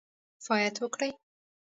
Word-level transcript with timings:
کفایت 0.39 0.75
وکړي. 0.79 1.09